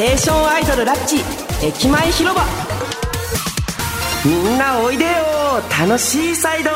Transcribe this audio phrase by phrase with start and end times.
[0.00, 1.16] テーションアイドルラッチ
[1.62, 2.42] 駅前広場。
[4.24, 5.10] みんなおいでよ
[5.78, 6.70] 楽しいサイド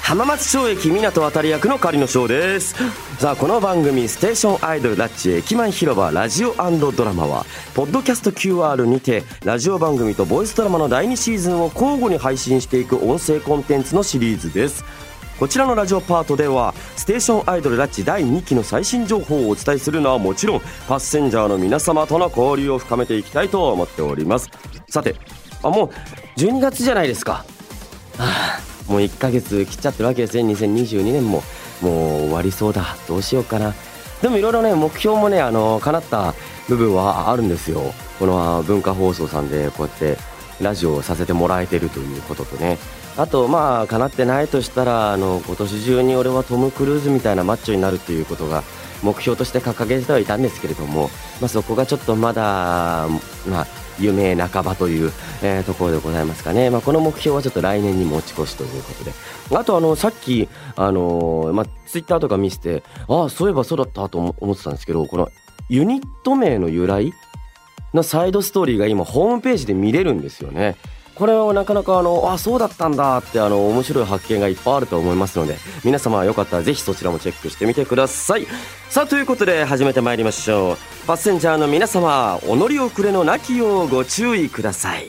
[0.00, 2.74] 浜松町駅港渡り役の狩野翔です。
[3.18, 7.44] さあこの番組「ステーションアイドルラッチ駅前広場ラジオドラマは」
[7.76, 14.86] ポッドキャスト QR にてラジオ番組とボイスドラマの第2シーズンを交互に配信していく音声コンテンツのシリーズです。
[15.38, 24.48] こちらのラジオパートではステーションアイドルラッチ第2期の最新情報をお伝えするのはもちろんパッセンジャーの皆様との交流を深めていきたいと思っております。
[24.88, 25.14] さて
[25.62, 27.44] あもう12月じゃないですか、は
[28.18, 30.42] あ、もう1ヶ月切っちゃってるわけですね。
[30.54, 31.42] 2022年も。
[31.82, 32.96] もう終わりそうだ。
[33.06, 33.74] どうしようかな。
[34.22, 36.34] でもいろいろね目標もねあの叶った
[36.68, 37.92] 部分はあるんですよ。
[38.18, 40.16] この文化放送さんでこうやって
[40.60, 42.78] ラジオをさせてもらえてるということとね。
[43.16, 48.62] あとまあ叶ってないとしたらあの今年中に俺はトム・クルーズみたいなマッチョになるということが
[49.02, 53.08] 目標として掲げてはいたんですけれども、まあ、そこがちょっとまだ、
[53.48, 53.66] まあ、
[53.98, 59.12] 夢半ばという、えー、ところでございますかね、まあ、この目標はちょっと来年に持ち越しということで。
[59.54, 65.30] あとあのさっき、あのー、まあ、ツイッターとか見せてああそういえばそうだったと思ってたんですけどこの
[65.68, 67.12] ユニット名の由来
[67.94, 70.76] のサイドストーリーが今ホームページで見れるんですよね。
[71.14, 78.46] これはなかなかあのあそうだったんだってあの面白い発見がいっぱいあると思いますので皆様よかったらぜひそちらもチェックしてみてください。
[78.90, 80.76] さあということで始めてまいりましょう。
[81.06, 85.08] パッセンジャーの皆様お乗り遅れのなきようご注意ください。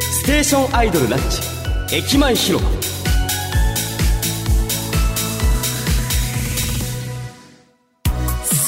[0.00, 2.91] ステーションアイドルランチ駅前広場。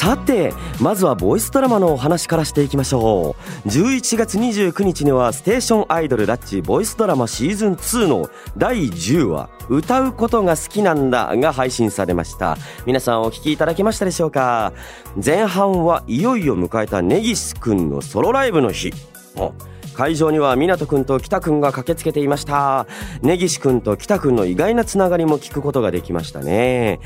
[0.05, 0.53] さて
[0.83, 3.69] まずはボイスドラマのお話からしていきましょう。
[3.69, 12.59] 11月29日にはステーションアイドルラッチボイスドラマシーズン2の第10話歌うことが好きなんだが配信されました。
[12.85, 14.75] 皆さんお聞きいただけましたでしょうか？
[15.25, 18.93] 前半はいよいよ迎えた根岸くんのソロライブの日。
[19.95, 22.87] 会場には湊くんと北くんが駆けつけていました。
[23.23, 27.01] 根岸くんと北くんの意外なつながりも聞くことができましたね。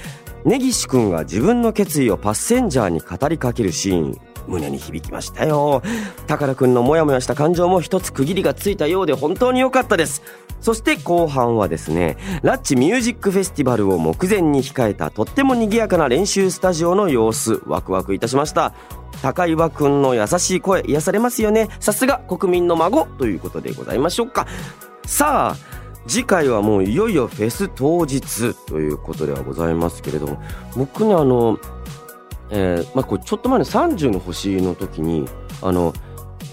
[0.45, 4.21] 根岸くんが自分の決意をパッセンジャーに語りかけるシーン。
[4.47, 5.83] 胸に響きましたよ。
[6.27, 10.23] 高田くんのモヤモヤした感情も一つ区切りがついたようで本当に良かったです。
[10.61, 17.61] そして後半はですねラッチミュージックフェスティバルを目前に控えたとっても賑やかな練習スタジオの様子。
[17.67, 18.73] ワクワクいたしました。
[19.21, 21.69] 高岩くんの優しい声癒されますよね。
[21.79, 24.47] さすが国民の孫ということでございましょうか。
[25.05, 25.78] さあ
[26.09, 30.43] 次回はもういよいよフェス当日ということではございますけれども
[30.75, 31.59] 僕ねあの、
[32.51, 35.29] えーまあ、これちょっと前の30の星の時に
[35.63, 35.93] あの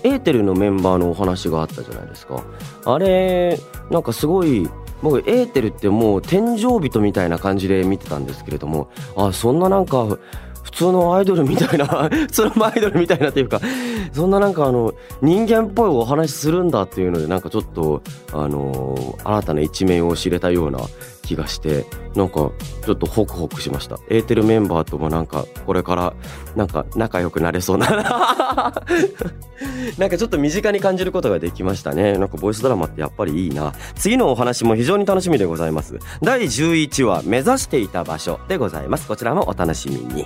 [0.03, 2.44] エーテルのメンバーのお話があったじゃないですか。
[2.85, 4.69] あれなんかすごい
[5.01, 10.17] 僕エーテルってもう天井人みたいな感じで見てたんですけれどもあそんななんか
[10.65, 13.61] 普通のアイドルみたいな 普通のアイドルみたいなっていうか
[14.13, 18.01] そんななんかあの人間っぽいお話するんだっていうのでなんかちょっと
[18.33, 20.79] あの新たな一面を知れたような
[21.25, 22.52] 気がしてなんか
[22.86, 24.00] ちょっとホクホクしました。
[24.09, 26.13] エーテルメンバーともなんかこれから
[26.56, 27.88] なんか仲良くなれそうな。
[29.97, 32.18] なんかちょっと身近に感じることができましたね。
[32.18, 33.74] なんかボイスドラマってやっぱりいいな。
[33.96, 36.00] 次のお話も非常に楽しみでございます。
[36.22, 39.07] 第11話目指していた場所でございます。
[39.07, 40.25] こちらもお楽しみに。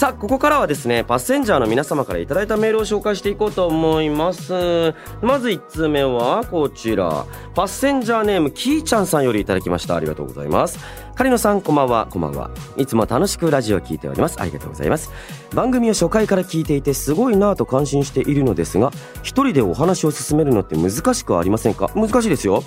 [0.00, 4.94] さあここからはですねパッセンジャーの皆様から頂いたメールを紹介していこうと思います。
[5.20, 7.26] まず1通目はこちら。
[7.54, 9.96] パッセンジャーネームキーちゃんさんよりいただきました。
[9.96, 10.78] ありがとうございます。
[11.20, 12.06] 狩野さんこんばんは。
[12.08, 12.50] こんばんは。
[12.78, 14.40] いつも楽しくラジオを聞いております。
[14.40, 15.10] ありがとうございます。
[15.54, 18.90] 番組を初回から聞いていてすごいなぁと感心しているのですが
[19.22, 21.90] 一人でお話を進めるのって難しくありませんか？
[21.94, 22.62] 難しいですよ。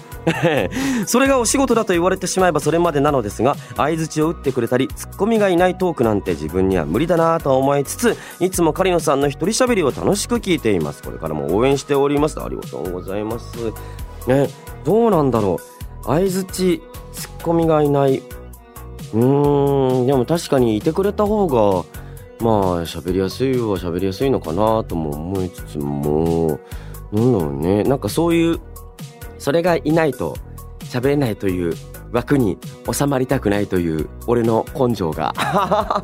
[1.07, 11.01] それがお仕事だと言われてしまえばそれまでなのですが相槌を打ってくれたりツッコミがいないトークなんて自分には無理だなぁと思いつついつも狩野さんの一人喋りを楽しく聞いています。
[11.01, 12.39] これからも応援しております。
[12.39, 13.57] ありがとうございます。
[14.27, 14.47] ね
[14.83, 16.05] どうなんだろう。
[16.05, 16.83] 相槌
[17.13, 18.21] ツッコミがいない
[19.13, 21.85] うんでも確かにいてくれた方が
[22.39, 26.59] まあ喋りやすいは喋りやすいのかなとも思いつつも
[27.11, 27.83] なんだろうね。
[27.83, 28.59] なんかそういう
[29.37, 30.35] それがいないと
[30.81, 31.73] 喋れないという
[32.11, 32.57] 枠に
[32.91, 35.33] 収まりたくないという俺の根性が。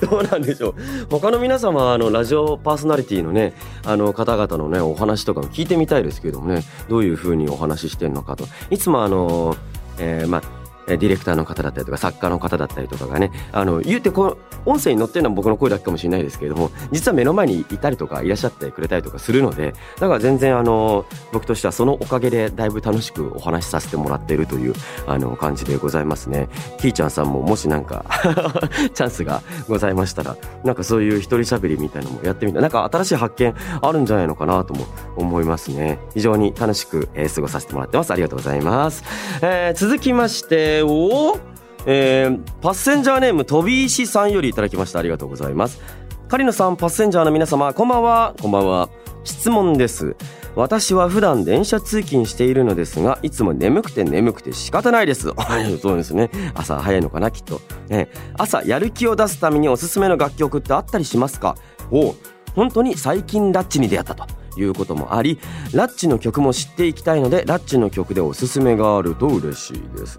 [0.00, 0.74] どうなんでしょう。
[1.10, 3.54] 他の皆様あのラジオパーソナリティのね
[3.84, 6.62] あの方々のねお話とかも聞いてみたいですけどもね。
[6.88, 8.44] どういう風にお話ししてんのかと。
[8.70, 9.54] いつもあの、
[9.98, 10.42] えー、まあ
[10.86, 24.74] ディレクターの方だったりとか作家の方だったりとかがねあの言うてこの音声に載ってるのは僕の声だけかもしれないですけれども実は目の前にいたりとかいらっしゃってくれたりとかするのでだから全然あの僕としてはそのおかげでだいぶ楽しくお話しさせてもらっているという
[25.06, 26.48] あの感じでございますね。
[26.78, 28.04] キーちゃんさんももしなんか
[28.94, 34.86] チャンスがございましたらなんかそういう一人喋りみたいなのもやってみたなんか新しい発見あるんじゃないのかなとも
[35.16, 35.98] 思いますね。
[36.14, 38.12] 非常に楽しく、え、過ごさせてもらってます。
[38.12, 39.04] ありがとうございます。
[39.42, 41.38] えー、続きましてお
[41.86, 44.98] えー、パッセンジャーネーム飛び石さんよりいただきました。
[44.98, 45.80] ありがとうございます。
[46.28, 48.34] 狩野さんパッセンジャーの皆様こんばんは。
[48.40, 48.88] こんばんは。
[49.22, 50.16] 質問です。
[50.56, 55.32] 私は普段電車通勤しているのですがいつも眠くて眠くて仕方ないです。
[55.80, 56.30] そうですね。
[56.54, 61.56] 朝早いのかなきっと、ね、朝やる気を出すためにおすすめの楽曲ってあったりしますか？
[61.92, 62.14] お
[62.54, 64.26] 本当に最近ラッチに出会ったと。
[64.58, 65.38] いうこともあり
[65.74, 70.18] ラッチの曲も知っていきたいのでラッチの曲でおすすめがあると嬉しいです。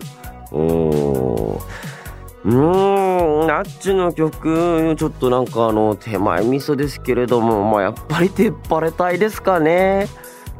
[0.51, 1.59] お
[2.45, 10.07] うーん、ナッチの曲、ちょっとなんかあの、手前味噌ですけれども、まあやっぱり手っ張れたいですかね。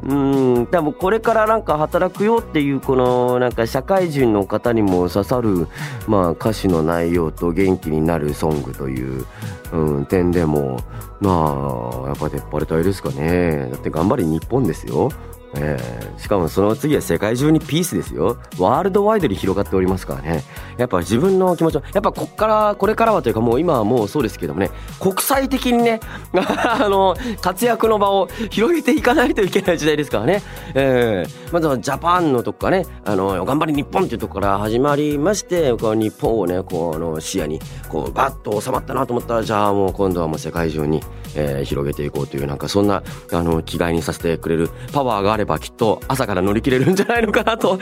[0.02, 0.14] う
[0.60, 5.66] ん、多分これからなんか働くよっていうこのなんか社会人の方にも刺さる、
[6.06, 9.26] まあ、歌詞の内容と元気になるソングという、
[9.72, 10.78] うん、点でも
[11.20, 13.70] まあやっぱ出っ張れたいですかね。
[13.72, 15.10] だって頑張り日本ですよ。
[15.54, 18.38] えー、しかもその次は世界中にピースですよ。
[18.58, 20.42] ワールドワイドに広がっておりますからね。
[20.76, 26.00] やっぱ自分の気持ちを、やっぱこっから、これからはというかもう今はもうそうですけどもね、国際的にね、
[26.34, 30.42] あの、活躍の場を広げていかないといけない時代ですからね。
[30.74, 41.02] えー、まずはジャパンのとこからね、あの、頑張り日本っていうとこから始まりまして、こう日本をね、こう、あの、視野に、こう、バッと収まったなと思ったら、じゃあもう今度はもう世界中に、
[41.34, 43.02] えー、広げていこうという、なんかそんな、
[43.32, 47.78] あの、気概にさせてくれるパワーがあればきっと朝から乗り切れるんじゃないのかなと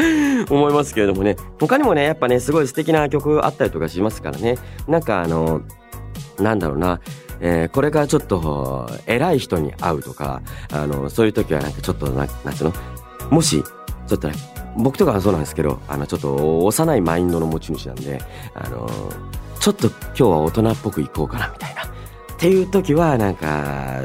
[0.49, 1.35] 思いますけれどもね。
[1.59, 4.57] 他にもね、やっぱね、すごい素敵な曲あったりとかしますからね。
[4.87, 5.63] なんかあの、
[6.39, 7.01] なんだろうな。
[7.39, 10.41] えー、これからちょっと偉い人に会うとか、
[10.73, 12.73] あの、そういう時はなんかちょっとな、なんつうの？
[13.31, 13.63] もし、
[14.07, 14.35] ちょっとね、
[14.77, 18.23] 僕とかはそうなんですけど、あの、ちょっと幼いマインドの持ち主なんで、
[18.55, 18.89] あの、
[19.61, 21.83] ちょっと今日は大人っぽくいこうかなみたいな。
[21.85, 21.87] っ
[22.39, 24.03] ていう時は、なんか、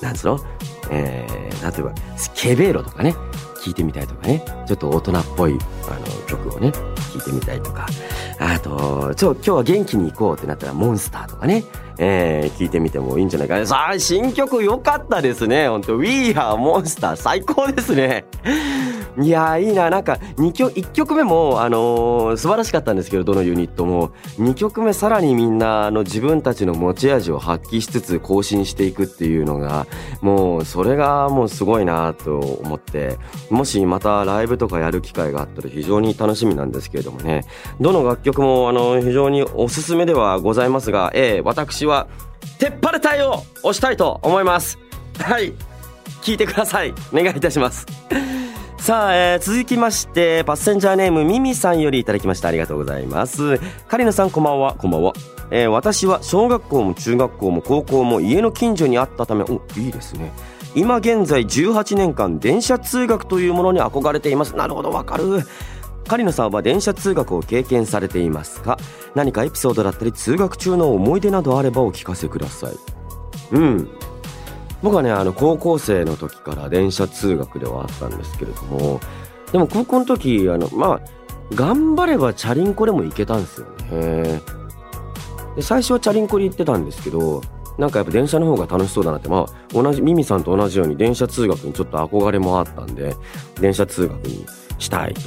[0.00, 0.40] なんつうの？
[0.90, 3.14] えー、例えば、スケベーロとかね、
[3.62, 5.56] 聞いてみたいとかね、ちょっと大人っぽい
[5.88, 6.68] あの曲をね、
[7.12, 7.86] 聞いてみたいとか、
[8.38, 11.64] あと、ちょ、今日は元気に行こうってなったら、モンスターとかね、
[11.98, 13.66] えー、聞いてみてもいいんじゃないかな。
[13.66, 15.68] さあ、新曲良かったですね。
[15.68, 18.24] 本当 We Are Monster 最高ですね。
[19.20, 19.90] いやいいな。
[19.90, 24.12] なんか、2曲、1曲目も、あのー、素晴らしかったんですけど、どのユニットも。
[24.38, 29.86] 2曲目さらにみんな、あの、自分たちの持ち味を発揮しつつ更新していくっていうのが、
[30.22, 33.18] もう、それがもうすごいなと思って、
[33.50, 37.44] もしまたライブとかやる機会があったら非常に楽しみなんですけれどもね。
[37.80, 42.08] どの楽曲も、あの、非常におすすめではございますが、えー、私は、
[42.58, 44.78] 鉄っ張れ隊を押したいと思います。
[45.18, 45.52] はい。
[46.22, 46.94] 聞いてください。
[47.12, 47.86] お願いいたします。
[48.82, 52.48] さあ、えー、続きまして、パッセンジャーネームミミさんよりいただきました。
[52.48, 53.60] ありがとうございます。
[53.86, 54.74] カリナさんこんばんは。
[54.74, 55.12] こんばんは。
[55.52, 60.32] えー、私は小学校も中学校も高校も家の近所にあったため、お、いいですね。
[60.74, 64.56] 今現在18年間電車通学というものに憧れています。
[64.56, 65.42] なるほど、わかる。
[66.08, 68.78] カリナさんは電車通学を経験されていますか？
[69.14, 72.72] 何かエピソードだったり通学中の思い出などあればお聞かせください。
[73.52, 73.88] うん。
[74.82, 79.00] 僕はねあの高校生の時から電車通学ではあったんですけれども
[79.52, 81.00] でも高校の時あのまあ
[81.54, 84.40] 頑張ればチャリンコでも行けたんですよね。
[85.56, 87.42] で最初はチャリンコに行ってたんですけど
[87.78, 93.14] なんかやっぱ電車の方が楽しそうだなってまあ同じミミさんと同じように電車通学にちょっと憧れもあったんで
[93.60, 94.46] 電車通学に
[94.78, 95.20] したいと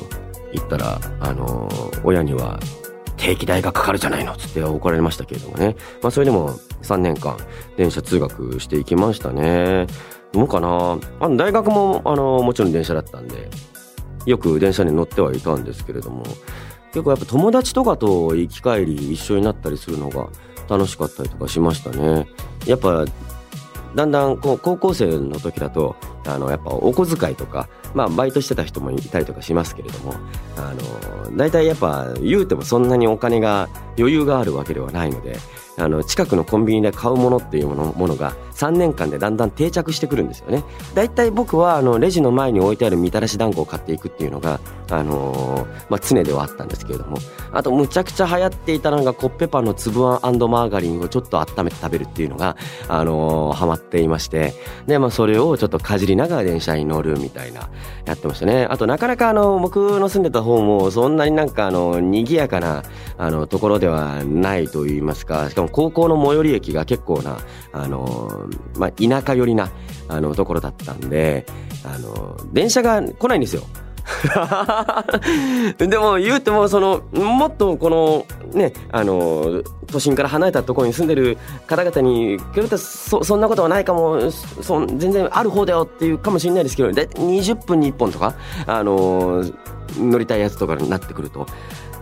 [0.53, 2.59] 言ったらあのー、親には
[3.25, 5.75] 定期代がかかるじゃないのつって怒られましたけれどもね。
[6.03, 6.51] まあそれでも
[6.83, 7.35] 3年間
[7.75, 9.87] 電車通学していきましたね。
[10.31, 13.49] どうかなあの大学もあのもちろん電車だったんで、
[14.27, 16.23] よく電車に乗ってはいたんですけれども、
[16.91, 20.27] 結構やっぱ友達とかと行き帰り一緒になったりするのが
[20.69, 22.27] 楽しかったりとかしましたね。
[22.67, 23.05] やっぱ
[23.95, 30.15] だんだんこう高校生の時だとあのやっぱお小遣いとかまあ、バイトしてた人もいたりとかしますけれども、
[30.57, 30.73] あ
[31.31, 35.37] の、大体やっぱ言うてもそんなにお金が余裕があるわけではないので、
[35.77, 40.63] あの近くのコンビニで買うものっていうものものが3年間でだんだん定着してくるんですよね。
[40.93, 47.17] だいたい僕はあのレジの前に置いてあるみたらし団子を買っていくっていうのが、あのー、まあ、常ではあったんですけれども。
[47.51, 54.53] あとむちゃくちゃ流行っていたのがコッペパンの粒あんマーガリンをちょっと温めて食べるっていうのが、あのー、ハマっていまして。
[54.87, 57.69] で、まあ、それをちょっとかじりながら電車に乗るみたいな
[58.05, 58.67] やってましたね。
[58.69, 62.83] あとなかなかあの僕の住んでた方もそんなになんかあの賑やかな
[63.17, 67.37] あのところではないと言いますかしかも高校の最寄り駅が結構な
[67.71, 69.71] あの、まあ、田舎寄りな
[70.07, 71.45] あのところだったんで
[71.83, 73.63] あの電車が来ないんですよ。
[75.77, 88.35] でも言うてもそのもっとこのねあの都心から離れたところに住んでる方々に比べたらそそんなことはないかもそ全然ある方だよっていうかもしれないですけどだ20分に1本とか
[88.67, 89.43] あの
[89.97, 91.47] 乗りたいやつとかになってくると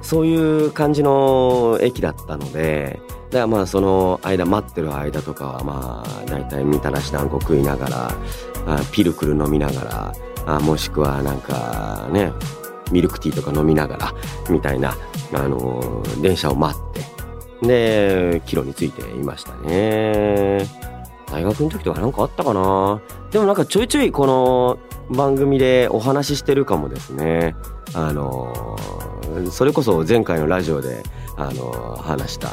[0.04, 8.12] そういう感じの駅だったので、だからまあその間待ってる間とかはまあ大体みたらし団子食いながら、
[8.68, 10.14] あピルクル飲みながら、
[10.46, 12.32] あもしくはなんかね、
[12.92, 14.14] ミルクティーとか飲みながら、
[14.50, 14.96] みたいな、
[15.34, 16.94] あのー、電車を待っ
[17.62, 20.68] て、で、帰路についていましたね。
[21.32, 23.02] 大学の時とかなんかあったかな？
[23.32, 24.78] でもなんかちょいちょいこの
[25.10, 27.56] 番組でお話ししてるかもですね。
[27.96, 28.78] あの
[29.52, 31.04] それこそ前回のラジオで、
[31.36, 32.50] あの話した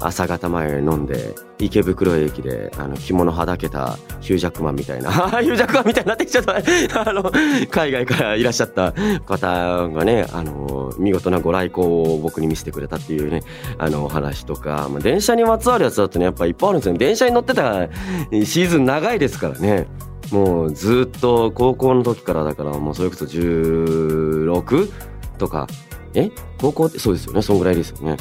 [0.00, 6.54] 朝方前飲んで池袋駅であの着物はだけたヒュージャックマンみたいな ヒュージャックマンみたいになってきちゃった。
[7.08, 7.30] あの
[7.70, 8.92] 海外からいらっしゃった
[9.24, 13.42] 方がねあの見事なご来光を僕に見せてくれたっていうね
[13.78, 16.98] あの話とか、まあ、電車にまつわるやつだとねやっぱいっぱいあるんですよね。
[16.98, 17.86] 電車に乗ってた
[18.30, 19.86] シーズン長いですからね。
[20.32, 24.90] もうずっと高校の時からだからもうそれこそ16
[25.38, 25.66] とか
[26.14, 26.30] え
[26.60, 27.42] 高校ってそうですよね。
[27.42, 28.16] そんぐらいですよね。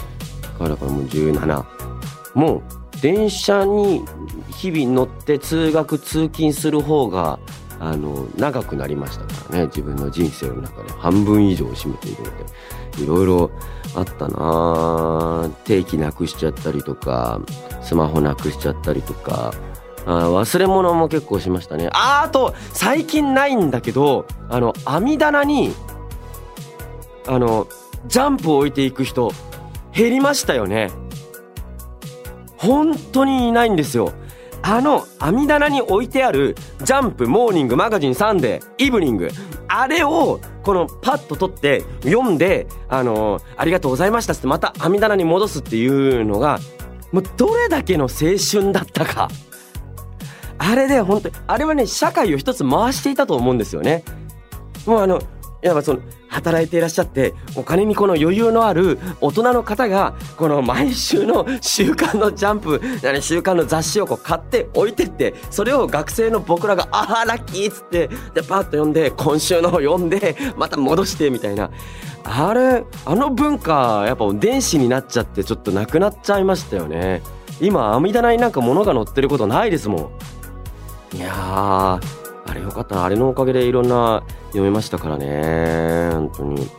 [0.59, 1.65] だからもう17
[2.35, 2.61] もう
[3.01, 4.03] 電車に
[4.49, 7.39] 日々乗って通学通勤する方が
[7.79, 9.65] あの長くなりましたからね。
[9.67, 12.45] 自分の人生の中で半分以上を占めているので。
[12.99, 13.51] いろいろ
[13.95, 17.41] あったな定期なくしちゃったりとか
[17.81, 19.53] スマホなくしちゃったりとか。
[20.05, 21.87] あ忘れ物も結構しましたね。
[21.93, 25.73] ああと最近ないんだけどあの網棚に
[27.25, 27.67] あの
[28.07, 29.31] ジャンプを置いていく人
[29.93, 30.91] 減りましたよね。
[32.57, 34.13] 本当にいないんですよ。
[34.61, 39.29] あの網棚に置いてあるジャンプモーニングマガジンサンデーイブニング
[39.67, 46.59] あれをこのパッと取って読んであのありがとうございましたってまた網棚に戻すっていうのが
[47.11, 49.27] もうどれだけの青春だったか。
[50.57, 54.05] あれで本当にあれはね社会を一つ回していたと思うんですよね。
[54.85, 55.19] もうあの
[55.63, 62.81] やっぱその働いていらっしゃってお金にこの余裕のある大人の方がこの毎週の週刊のジャンプ
[63.21, 71.71] 週刊の雑誌をこう買って置いてってそれを学生の僕らが「ああラッキー!」っつってでパッと読んで今週の読んでまた戻してみたいな
[72.25, 77.21] あれあの文化やっぱ電子になっちゃってちょっとなくなっちゃいましたよね
[77.61, 80.11] 今網棚になんか物が載ってることないですも
[81.13, 83.03] んいやーあれよかった。
[83.03, 86.09] あれのおかげでいろんな読めましたからね。
[86.11, 86.69] 本当に。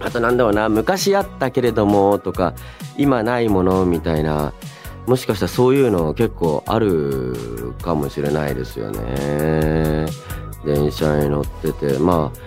[0.00, 2.54] あとなんだろうな、昔あったけれどもとか、
[2.96, 4.52] 今ないものみたいな、
[5.06, 10.06] もしかしたらそういうの結構あるかもしれないですよね。
[10.64, 12.38] 電車に乗ってて、まあ、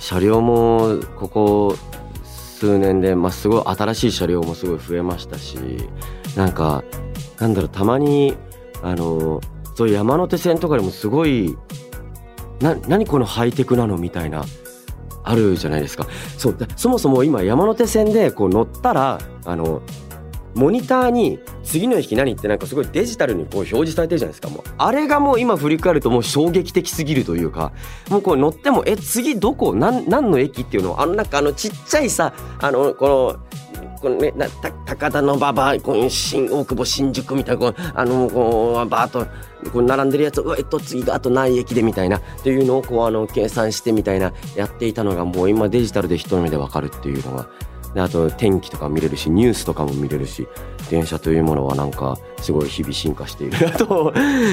[0.00, 1.76] 車両もここ
[2.24, 5.58] 数年で、まあ、すごい新しい車両もすごい増えましたし、
[6.36, 6.84] なんか、
[7.38, 8.36] なんだろう、たまに、
[8.82, 9.40] あの、
[9.74, 11.56] そういう山手線とかでもすごい
[12.60, 14.44] な何このハイテクなのみたいな
[15.22, 16.06] あるじゃないですか。
[16.38, 19.82] そうそもそも今山手線でこう乗ったらあの
[20.54, 24.48] モニターに次の駅何ってなんかすごいデジタルにこう表示されてるじゃないですか。
[24.48, 27.72] もうあれがもう今振り返るともう衝撃的すぎるというか
[28.08, 29.74] もうこう乗ってもえ次どこ？
[29.74, 33.69] 何何の駅っていうのをあのなんかあのちっちゃいさあのこの
[34.00, 34.32] このね、
[34.86, 39.26] 高田の馬場、この新大久保、新宿みたいな、こうあの、こう、バーっと、
[39.70, 47.48] こう並んでるやつを、えっと、次があと何駅でみたいな、っていうのを、こう、あの、計算してみたいな、やっていたのが、もう今デジタルで一目でわかるっていうのが、
[47.94, 50.46] であと天気とか見れるしニュースとかも見れるし
[50.90, 54.12] 電車というものはなんかすごい日々進化しているな と、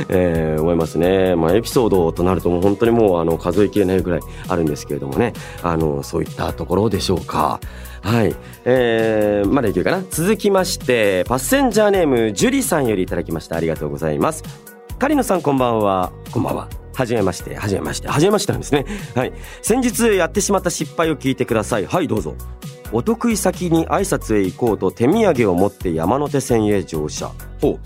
[0.10, 7.60] えー、思いますね、まあ、エピソードとなるともう本当にもうあの数えきれないぐらいあるんですけれどもねあのそういったところでしょうか
[8.02, 8.36] はい。
[8.64, 13.58] えー、まだいけるかな続きまして、パッセンジャーネーム、ジュリさんよりいただきました。
[13.58, 14.44] ありがとうございます。
[14.98, 16.12] カリノさんこんばんは。
[16.32, 16.70] こんばんは。
[16.94, 18.86] はじめまして、はじめまして、はじめましてなんですね。
[19.14, 19.34] はい。
[19.62, 21.86] 先日やってしまった失敗を聞いてください。
[21.86, 22.36] はい、どうぞ。
[22.92, 27.32] お得意先に挨拶へ行こうと手土産を持って山手線へ乗車。
[27.62, 27.80] ほ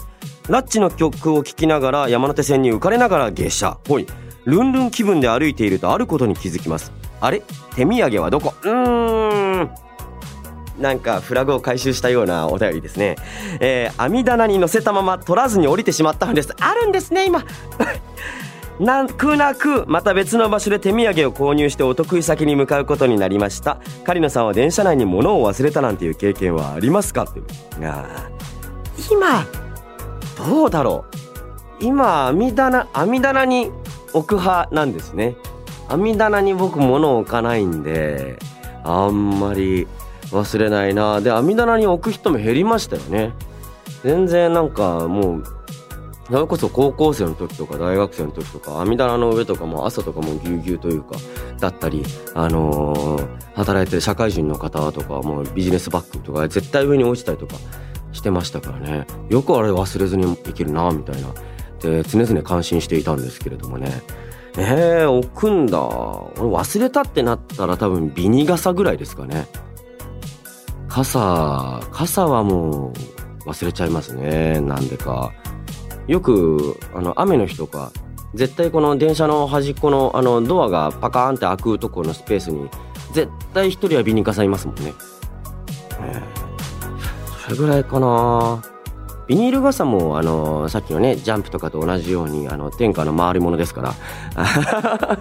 [0.48, 0.52] う。
[0.52, 3.78] ラッチの曲を聴きながら山手線に浮かれながら下車。
[3.88, 4.08] ほい。
[4.46, 6.92] ルンルン気分で歩いているとあることに気づきます。
[7.20, 7.42] あれ？
[7.76, 8.54] 手土産はどこ？
[8.62, 9.72] うーん。
[10.80, 13.18] なんかフラグを回収したようなお便りですね。
[13.60, 16.56] えー、網棚に乗せたまま取らずに降りてしまったんです。
[16.60, 17.46] あるんですね、今。
[18.82, 23.78] なくなくまた別の場所で手土産を購入してお得意先に向かうことになりました。
[24.04, 27.26] 狩野さんは電車内に物を忘れたなんていう経験はありますか？
[27.26, 27.42] って
[27.86, 28.28] あ
[29.12, 29.46] 今
[30.36, 31.06] どうだろ
[31.80, 31.86] う。
[31.86, 33.70] 今網棚網棚に
[34.14, 35.36] 置く派なんですね。
[35.88, 38.40] 網棚に僕物を置かないんで
[38.84, 39.88] あんまり
[40.32, 41.22] 忘れないな。
[41.22, 43.34] で網棚に置く人も減りましたよね。
[44.04, 45.44] 全然なんかもう
[46.32, 51.18] それこそ高校生の時とか大学生の時とか網棚の上とかも朝とかもぎゅうぎゅうというか
[51.60, 57.56] だったりあのー、働いてる社会人の方とかもうビジネスバッグとか絶対上に落ちたりとか
[58.14, 59.08] してましたからね。
[59.30, 61.34] よくあれ忘れずにいけるなみたいな。
[61.80, 63.90] で常々感心していたんですけれどもね。
[64.58, 65.80] えー、置くんだ。
[65.82, 69.48] 俺忘れたってなったら多分ビニ傘ぐらいですかね。
[70.88, 72.94] 傘傘はも
[73.46, 75.34] う忘れちゃいますねなんでか。
[76.08, 77.92] よくあの雨の日とか
[78.34, 82.70] 絶対この電車の端っこのあのドアがパカーンって開くところのスペースに
[83.14, 84.94] 絶対一人はビニ傘いますもんね、
[86.02, 88.64] えー、それぐらいかな。
[89.28, 93.94] ビニール傘もあのさっきのねジャンプとかと同じようにあの天下の回り物ですから。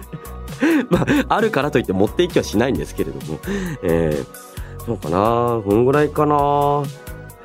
[0.89, 3.39] まあ、あるからといって持っていきはしないんですけれども、
[3.83, 4.51] えー
[4.85, 5.61] そうかな。
[5.63, 6.83] こんぐらいかな。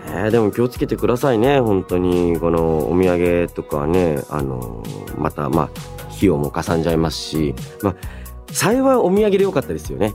[0.09, 1.61] えー、でも気をつけてくださいね。
[1.61, 4.83] 本当にこのお土産とかねあの
[5.17, 5.71] またまあ
[6.09, 7.97] 費用もかさんじゃいますしまあ
[8.53, 10.15] 幸いお土産でよかったですよね。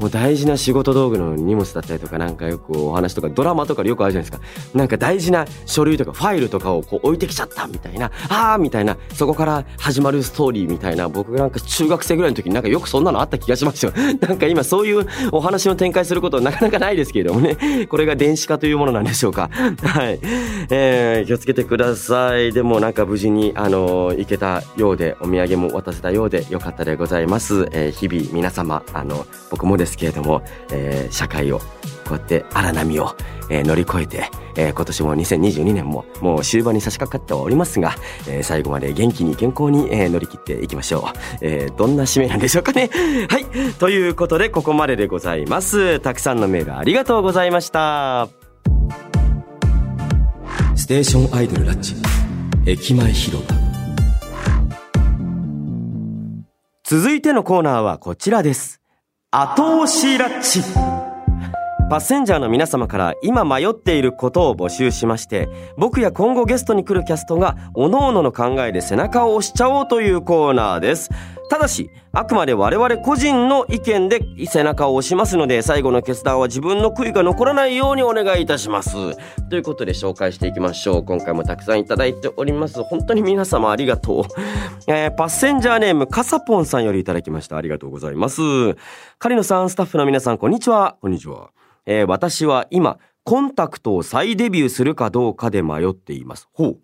[0.00, 4.46] もう大事な仕事道具の荷物だったりとかなんかよくお話とかドラマとかでよくあるじゃないですか。
[4.74, 13.92] なんか大事な書類とかファイルとかをこう置いてきちゃったみたいなああみたいなそこから始まるストーリーみたいな僕なんか中学生ぐらいの時になんかよくそんなのあった気がしますよ。
[14.20, 17.86] なんか今そういうお話の展開することなかなかないですけれどもね。
[17.88, 19.50] これが電子化というものなんでしょうか。
[19.82, 20.18] はい。
[20.70, 22.52] えー、気をつけてください。
[22.52, 31.64] でもなんか無事にあの行けたようでお土産も渡せたようでよかったでございます、えー、日々皆様あの僕もですですけれども、えー、社会をこ
[32.10, 33.16] うやって荒波を、
[33.50, 37.94] えー、乗り越えて、えー、今年も2022年ももう終盤に差し掛かっておりますが、
[38.28, 42.90] えー、最後まで元気に健康に、えー、乗り切っていきましょう、えー、どんな締めなんでしょうかね。
[43.30, 43.44] はい。
[43.78, 46.00] ということでここまででございます。
[46.00, 48.28] たくさんのメールありがとうございました。
[50.74, 51.94] ステーションアイドルラッチ。
[52.66, 53.54] 駅前広場
[56.88, 58.75] 続いてのコーナーはこちらです
[59.38, 60.62] 後押しラッチ。
[61.90, 65.46] パッセンジャーの皆様から今迷っていることを募集しまして
[65.76, 71.10] 僕や今後ゲストに来るキャストが各々の考えで背中を押しちゃおうというコーナーです。
[71.48, 78.92] ただしあくまで我々個人の意見で背中を押しますので最後の決断は自分の悔いが残らないようにお願いいたします。
[79.48, 81.04] ということで紹介していきましょう。
[81.04, 82.82] 今回もたくさんいただいております。
[82.82, 84.24] 本当に皆様ありがとう、
[84.90, 87.56] えー、パッセンジャーネームかさぽんさんよりいただきました。
[87.56, 88.42] ありがとうございます。
[89.18, 90.96] 狩野さんスタッフの皆さんこんにちは。
[91.00, 91.50] こんにちは、
[91.86, 96.48] えー、私は今コンタクトを再デビューするかどうかで迷っています。
[96.52, 96.78] ほう。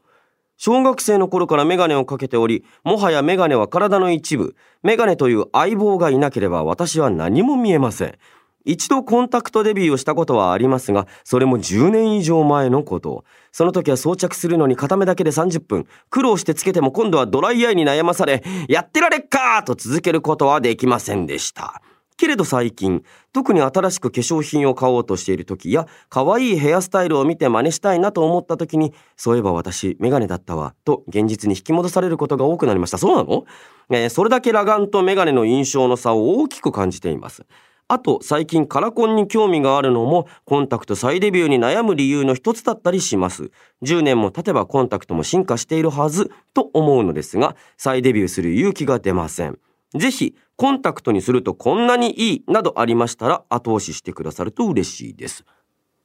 [0.56, 4.54] 小学生の頃からメガネをかけており、もはやメガネは体の一部。
[4.82, 8.18] メガネという相棒がいなければ私は何も見えません。
[8.64, 13.24] 一度コンタクトデビューをしたことはありますが、それも10年以上前のこと。
[13.50, 15.86] その時は装着するのに片目だけで30分。
[16.10, 21.82] 苦労してつけても今度はドライアイに悩まされ、やってられっかと続けることはできませんでした。
[22.16, 32.98] けれど最近、特に新しく化粧品を買おうとしている時や、可愛いヘアスタイルを見て真似したいなと思った時に、そういえば私、メガネだったわ、と現実に引き戻されることが多くなりました。
[32.98, 33.44] そうなの？
[33.90, 37.44] えー、それだけ裸眼とメガネの印象の差を大きく感じています。
[37.88, 43.50] あと、最近カラコンに興味があるのも、コンタクト再デビューに悩む理由の一つだったりします。
[43.82, 49.58] 10年も経てばコンタクトも進化しているはず、と思うのですが、再デビューする勇気が出ません。
[49.94, 55.44] ぜひ、コンタクトにするとこんなにいいなどありましたら後押ししてくださると嬉しいです。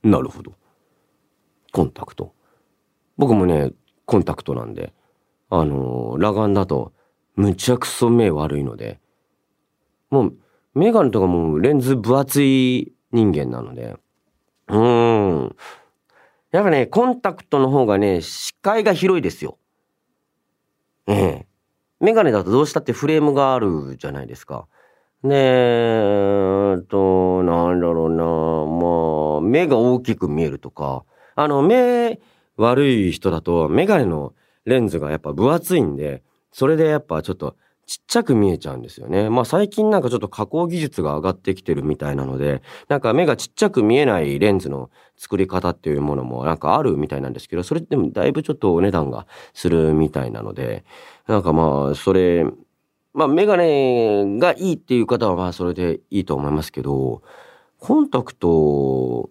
[0.02, 0.54] なるほど。
[1.72, 2.34] コンタクト。
[3.18, 3.72] 僕もね、
[4.06, 4.94] コンタクトなんで、
[5.52, 6.92] あのー、裸眼だと
[7.36, 9.00] むちゃくそ目悪いので、
[10.10, 10.38] もう
[10.74, 13.96] メガネとかもレンズ分厚い人間なので、
[14.70, 15.56] うーん。
[16.50, 19.60] やっぱね、コンタクトの方がね、視界が広いですよ。
[21.06, 21.48] ええ。
[22.00, 24.68] メガネだとどうしたってフレームがあるじゃないですか。
[25.24, 31.04] で、えっと、なんだろうな、まあ、目が大きく見えるとか、
[31.36, 32.20] あの、目
[32.58, 34.34] 悪い人だと、メガネの
[34.66, 37.56] レンズがやっぱ分厚いんで、それでやっぱちょっと
[37.88, 39.30] ちっちゃく見えちゃうんですよね。
[39.30, 50.84] まあ最近なんかちょっと加工技術が上がってきてるみたいなので、なんか目がちっちゃく見えないレンズの作り方っていうものもなんかあるみたいなんですけど、それでもだいぶちょっとお値段がするみたいなので、
[51.28, 52.46] なんかまあそれ、
[53.14, 57.22] まあメガネがいいっていう方はまあそれでいいと思いますけど、
[57.80, 59.30] コンタクト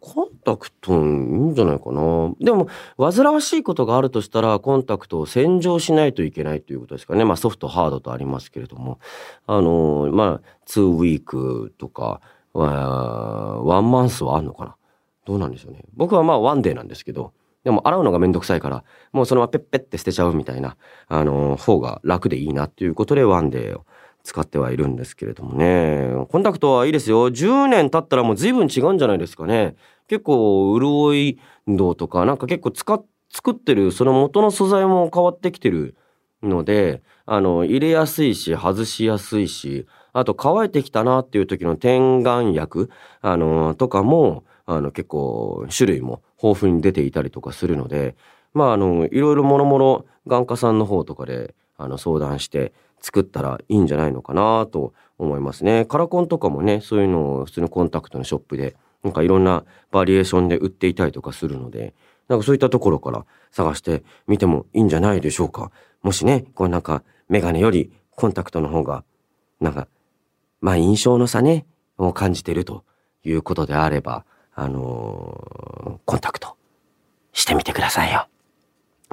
[0.00, 2.32] コンタクトいいんじゃないかな。
[2.40, 7.24] でも、煩わしいことがあるとしたら、コンタクトを洗浄しないといけないということですかね。
[7.24, 8.98] まあ、ソフト、ハードとありますけれども。
[9.46, 12.20] あの、まあ、2ウィークとか、
[12.52, 14.76] ワンマンスはあるのかな。
[15.24, 15.84] どうなんでしょうね。
[15.94, 17.32] 僕はまあ、ワンデーなんですけど、
[17.66, 20.76] でも洗うのがめんどくさいから、もうそのままペッペッて捨てちゃうみたいな、
[21.08, 23.84] あの、方が楽でいいなっていうことで、ワンデーを。
[24.22, 26.10] 使ってはいるんですけれどもね。
[26.30, 27.30] コンタクトはいいですよ。
[27.30, 29.76] 10年経ったらもう随分違うんじゃないですかね。
[30.08, 35.94] 結構、潤い度とか、なんか結構使っ、作ってる、その元の素材も変わってきてる
[36.42, 48.16] ので、あの、入れやすいし、外しやすいし、あと乾いてきたなっていう時の点眼薬、あの、とかも、あの、結構種類も豊富に出ていたりとかするので、
[48.54, 55.84] まあ、あの、いろいろもろもろ眼科さんの方とかで、あの、相談して、作ったらいいんじゃないのかなと思いますね。
[55.84, 61.94] カラコンとかもね、そういうのを普通のコンタクトのショップで、なんかいろんなバリエーションで売っていたりとかするので、
[62.28, 65.70] なんかそういったところから探してみてもいいんじゃないでしょうか。
[66.02, 69.04] もしね、こうなんかメガネよりコンタクトの方が、
[69.60, 69.86] なんか、
[70.60, 71.66] まあ印象の差ね、
[71.98, 72.84] を感じてると
[73.24, 74.24] いうことであれば、
[74.58, 76.56] あのー、コンタクト
[77.34, 78.26] してみてくださいよ。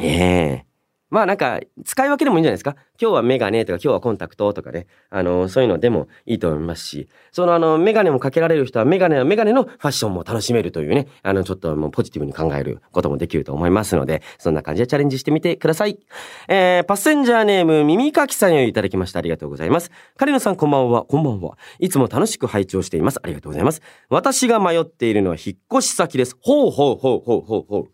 [0.02, 0.66] ええ
[1.14, 2.76] まあなんか、使い分けでもいいんじゃないですか？
[3.00, 4.88] 今日はメガネとか今日はコンタクトとかね。
[5.12, 16.00] あの、そういうのでもいいと思いますし、そのあの、メガネもかけられる人はメガネはメガネのファッションも楽しめるというね、あの、ちょっともうポジティブに考えることもできると思いますので、そんな感じでチャレンジしてみてください。
[16.48, 19.20] えー、パッセンジャーネーム、耳かきさんよりいただきました。
[19.20, 19.92] ありがとうございます。
[20.18, 21.60] カリノさんこんばんは、こんばんは。
[21.78, 23.20] いつも楽しく拝聴しています。
[23.22, 23.84] ありがとうございます。
[24.10, 26.38] 私が迷っているのは引っ越し先です。
[26.42, 27.92] ほうほうほうほうほうほう。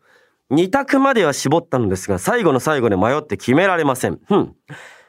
[0.49, 4.19] 二択までは絞ったのですが、最後の最後で迷って決められません。
[4.25, 4.55] ふん。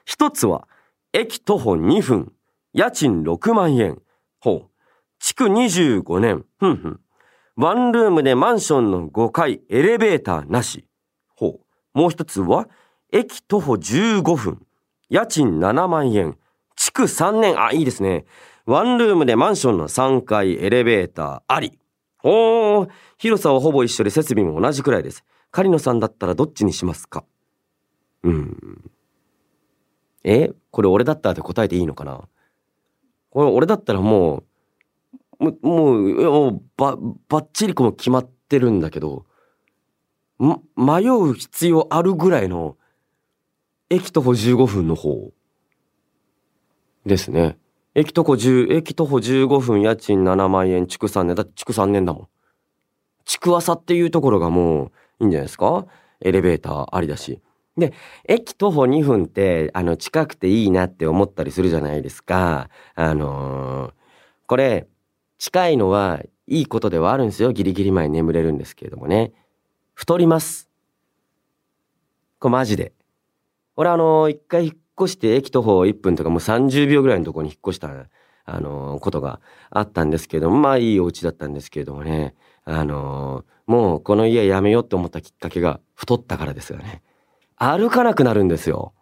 [0.05, 0.68] 一つは、
[1.12, 2.33] 駅徒歩2分、
[2.72, 4.00] 家賃6万円。
[4.40, 4.70] ほう。
[5.18, 6.44] 築25年。
[6.59, 7.00] ふんふん。
[7.57, 10.87] ワンルームでマンションの5階、エレベーターなし。
[11.35, 11.61] ほ
[11.94, 11.98] う。
[11.98, 12.68] もう一つは、
[13.12, 14.66] 駅徒歩15分、
[15.09, 16.38] 家賃7万円。
[16.76, 17.61] 築3年。
[17.61, 18.24] あ、いいですね。
[18.66, 21.79] ワンルームでマンションの3階、エレベーターあり。
[22.22, 25.24] おー、広さはほぼ一緒で設備も同じくらいです。
[25.50, 27.24] 狩野さんだったらどっちにしますか？
[28.22, 28.90] うん。
[30.22, 32.28] えこれ俺だったらって答えていいのかな？
[33.30, 34.44] これ俺だったらも
[35.38, 39.24] う、もう、もう、ば、ばっちりこう決まってるんだけど、
[40.38, 42.76] ま、迷う必要あるぐらいの、
[43.88, 45.33] 駅徒歩15分の方
[47.06, 47.56] ですね。
[47.94, 51.35] 駅徒歩10、駅徒歩15分家賃7万円、築3年。
[51.35, 52.29] だって築3年だもん。
[53.24, 55.87] 築浅っていうところがもういいんじゃないですか？
[56.20, 57.40] エレベーターありだし。
[57.76, 57.92] で、
[58.29, 62.68] 駅徒歩2分って、あの、近くていいなって思ったりするじゃないですか。
[62.94, 63.92] あのー、
[64.46, 64.87] これ、
[65.38, 67.53] 近いのはいいことではあるんですよ。
[67.53, 69.33] ギリギリ前に眠れるんですけれどもね。
[69.94, 70.68] 太ります。
[72.38, 72.92] これマジで。
[73.76, 77.91] 俺あのー、一回引越して駅徒歩1分とかもう30秒ぐらいのところに引っ越した、
[78.45, 82.35] あのー、ことがあったんですけども、まあいいお家だったんですけれどもね、
[82.65, 87.03] あのー、もうこの家やめようって思ったきっかけが太ったからですよね。
[87.57, 88.95] 歩かなくなるんですよ。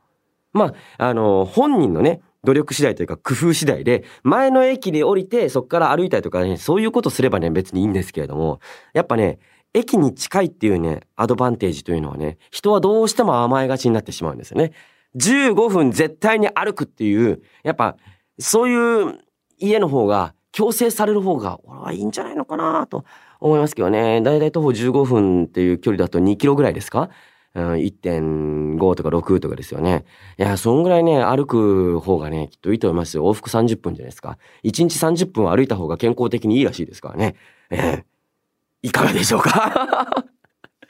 [0.53, 8.61] まあ、あの本人のね、努力次第というか工夫次第で、前の駅で降りてそこから歩いたりとかね、そういうことすればね、別にいいんですけれども、
[8.95, 9.39] やっぱね、
[9.75, 14.73] 駅に近いっていうね、アドバンテージというのはね、人はどうしても甘えがちになってしまうんですよね。
[15.17, 17.97] 15分絶対に歩くっていう、やっぱ、
[18.39, 19.19] そういう
[19.59, 23.05] 家の方が、強制される方が、俺はいいんじゃないのかなと
[23.39, 24.21] 思いますけどね。
[24.23, 27.11] だいたい徒歩15分っていう距離だと2キロぐらいですか？
[27.55, 30.05] うん、1.5とか6とかですよね。
[30.39, 33.25] いや、そんぐらいね、歩く方がね、きっといいと思いますよ。
[33.25, 34.39] 往復30分じゃないですか。
[34.65, 37.35] 1日30分歩いた方が健康的にいいらしいですからね。
[37.71, 38.03] えー、
[38.83, 40.25] いかがでしょうか？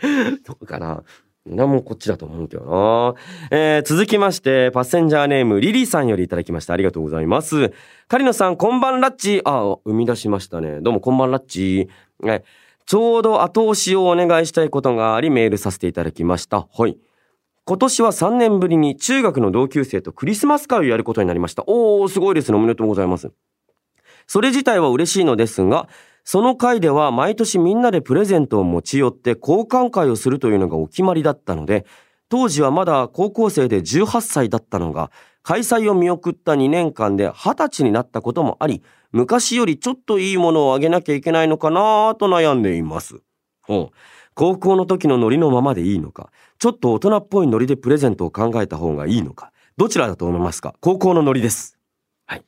[0.46, 1.02] どうかな？
[1.50, 3.14] 何もこっちだと思うけどな。
[3.50, 6.74] えー、続きまして、パッセンジャーネーム、リリーさんよりいただきました。
[6.74, 7.72] ありがとうございます。
[8.08, 9.42] カリノさん、こんばんラッチ。
[9.44, 10.80] あ、生み出しましたね。
[10.80, 11.88] どうもこんばんラッチ。
[12.26, 12.42] え
[12.86, 16.66] ちょうど後押しをお願いしたいことがあり、メールさせていただきました。
[16.72, 16.96] はい。
[17.66, 21.64] 今年は3年ぶりに中学の同級生とクリスマス会をやることになりました。
[21.66, 22.56] おー、すごいですね。
[22.56, 23.30] おめでとうございます。
[24.26, 25.86] それ自体は嬉しいのですが、
[26.30, 31.86] その会では毎年みんなでプレゼントを持ち寄って交換会をするというのがお決まりだったので、
[32.28, 35.10] 当時はまだ高校生で18歳だったのが、
[35.42, 43.22] 開催を見送った2年間で20歳になったこともあり、昔よりちょっといいものをあげなきゃいけないのかなぁと悩んでいます。
[43.70, 43.88] う
[44.34, 50.74] 高校の時のノリのままでいいのか、ちょっと大人っぽいノリでプレゼントを考えた方がいいのか、どちらだと思いますか？
[50.80, 51.78] 高校のノリです。
[52.26, 52.44] はい。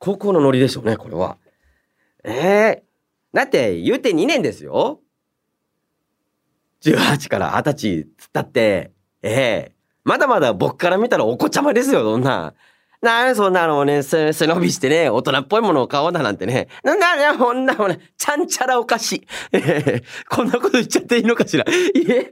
[0.00, 1.36] 高校のノリでしょうね、これは。
[2.24, 2.32] え
[2.80, 2.83] え、
[3.34, 5.00] だって言うて2年ですよ。
[6.82, 8.92] 18から20歳つったって、
[9.22, 9.72] ええ、
[10.04, 12.54] まだまだ僕から見たらお子ちゃまですよ、そんな。
[13.04, 16.66] なあ、そんなのね、背 伸びしてね、大人っぽいものを買おうだなんてね。
[16.82, 19.26] なんだね、こんなもね、ちゃんちゃらおかしい。
[19.52, 21.64] え こんなこと言っちゃっていいのかしら？
[21.70, 22.30] いえ、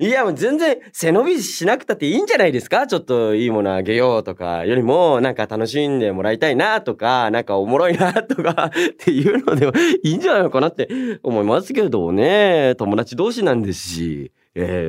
[0.00, 2.86] いや、もう全然背伸びしなくたっていいんじゃないですか？
[2.86, 10.88] ちょっといいものあげようとか、よりも、なんか楽しんでもらいたいなとか、なんかおもろいなとか、っていうのでもいいんじゃないのかなって
[11.22, 12.74] 思いますけどね。
[12.78, 14.32] 友達同士なんですし。
[14.54, 14.86] え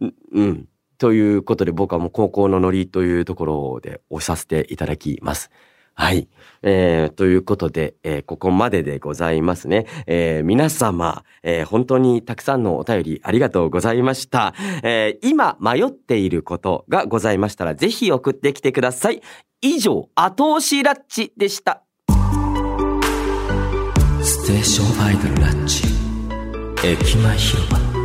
[0.00, 0.66] えー、うん。
[1.02, 5.50] ということで僕はもう高校のノリというところで押させていただきます。
[5.94, 6.28] はい。
[6.62, 9.86] えー、ということで、えー、ここまででございますね。
[10.06, 14.54] えー、皆様、えー、本当にたくさんのお便りありがとうございました。
[14.84, 19.22] えー、今迷っていることがございましたら、ぜひ送ってきてください。
[19.60, 21.82] 以上、後押しラッチでした。
[24.22, 25.82] ステーションアイドルラッチ。
[26.86, 28.01] 駅前広場。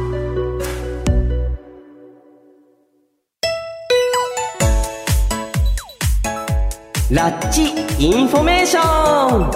[7.10, 7.64] ラッチ
[8.04, 9.52] インフォメーション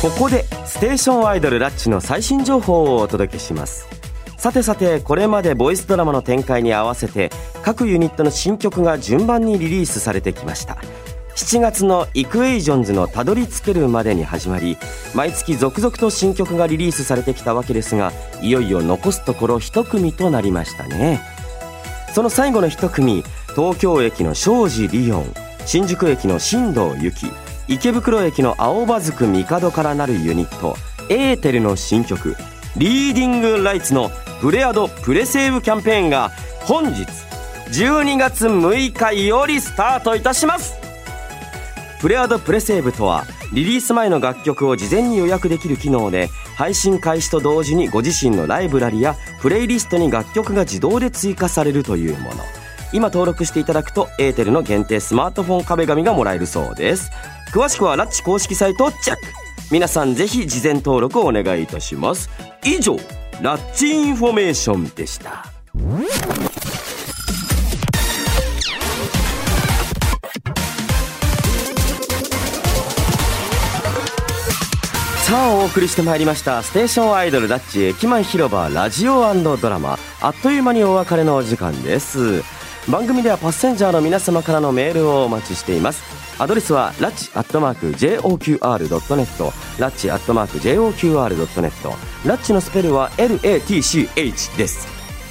[0.00, 3.88] ここでステーションアイドルラッチの最新情報をお届けします。
[4.36, 7.30] さてさてこれまでボイスドラマの展開に合わせて
[7.64, 10.76] 各ユニットの新曲が順番にリリースされてきました。
[11.34, 14.76] 7月のイクエイジョンズのたどり着けるまでに始まり
[15.12, 18.12] 毎月続々と新曲がリリースされてきたわけですが
[18.42, 21.20] いよいよ残すところ1組となりましたね。
[22.14, 23.24] その最後の1組
[23.58, 25.34] 東京駅の庄司リオン
[25.66, 27.26] 新宿駅の新藤由紀
[27.66, 30.76] 池袋駅の青葉ずく帝からなるユニット
[31.10, 32.36] エーテルの新曲
[32.78, 37.04] 「リーディング・ライツ」のプレアドプレセーブキャンペーンが本日
[37.72, 40.74] 12月6日よりスタートいたします。
[42.00, 52.57] プレアドプレセーブとはリリース前の楽曲を事前に予約できる機能で配信開始と同時にご自身のライブラリやプレイリストに楽曲が自動で追加されるというもの。
[52.92, 57.10] 今登録していただくとエーテルの限定スマートフォン壁紙がもらえるそうです。
[57.52, 59.22] 詳しくはラッチ公式サイトをチェック。
[59.70, 62.30] 皆さんぜひ事前登録をお願いいたします。
[62.64, 62.96] 以上
[63.42, 65.44] ラッチインフォメーションでした。
[75.28, 76.62] さあお送りしてまいりました。
[76.62, 79.98] ステーションアイドルラッチ駅前広場ラジオドラマ。
[80.22, 82.42] あっという間にお別れのお時間です。
[82.90, 86.02] 番組ではパッセンジャーの皆様からのメールをお待ちしています。
[86.40, 91.70] アドレスはラッチアットマーク JOQR.net ラッチアットマーク JOQR.net
[92.26, 94.88] ラッチのスペルは LATCH です。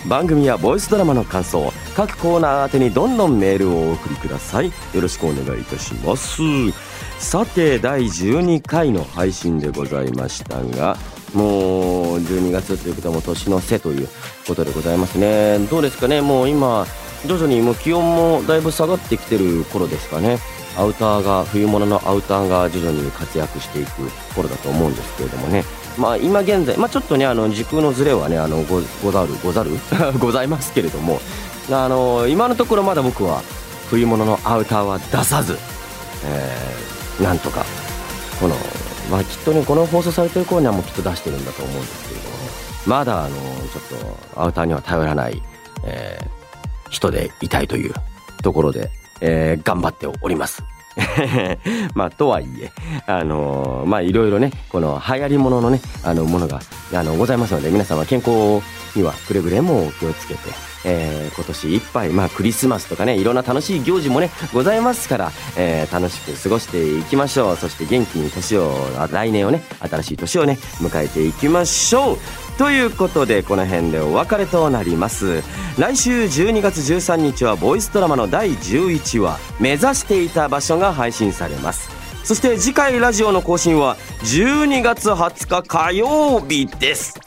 [0.07, 4.67] 番組やボイスドラマの感想各コーナー宛てにどんどんメールをお送りください。
[4.67, 6.43] よろしくお願いいたします。
[7.17, 10.95] さて第12回の配信でございましたが
[11.33, 14.07] もう12月ということはもう年の瀬という
[14.47, 15.57] ことでございますね。
[15.71, 16.21] どうですかね。
[16.21, 16.85] もう今
[17.25, 20.37] 徐々にもう気温もだいぶ下がってきてる頃ですかね。
[20.77, 25.63] アウターが冬物のアウターが徐々に活躍していく頃だと思うんですけれどもね。
[25.97, 29.71] まあ今現在、まあ、ちょっとねあの時空のズレはねあのごござるござる
[30.19, 31.19] ございますけれども。
[31.69, 33.41] あの今のところまだ僕は
[33.89, 35.57] 冬物のアウターは出さず、
[36.23, 37.65] えー、なんとか
[38.39, 38.55] この、
[39.11, 42.35] まあ、きっとねこの放送されてる頃にはもうきっと出してるんだと思うんですけれども
[42.85, 45.41] まだあのちょっとアウターには頼らない、
[45.83, 46.17] え
[46.89, 47.93] 人でいたいという
[48.41, 48.89] ところで、
[49.21, 50.63] えー、頑張っております。
[51.93, 52.71] まあ、とはいえ、
[53.05, 56.59] あのー、まあ、いろいろね、この流行り物ののね、あの、ものが、
[56.93, 58.61] あの、ございますので、皆様健康
[58.95, 60.39] にはくれぐれもお気をつけて、
[60.85, 67.57] えー、今年いっぱい、まあ、クリスマスとかね、いろんな楽しい行事もね、ございますから、えー、楽しく過ごしていきましょう。
[67.57, 68.73] そして元気に年を、
[69.11, 72.46] 来年をね、新しい年をね、迎えていきましょう。
[72.57, 75.43] ということでこの辺でお別れとなります。
[75.77, 81.89] 来週12月13日はボイスドラマの第11話「目指していた場所」が配信されます。
[82.23, 87.19] そして次回ラジオの更新は12月20日火曜日です。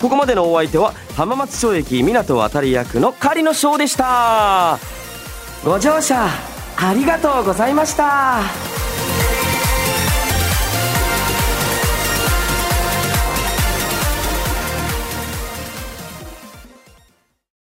[0.00, 4.78] ここまでのお相手は浜松町駅港渡役の狩野翔でした。
[5.64, 6.28] ご乗車
[6.76, 8.85] ありがとうございました。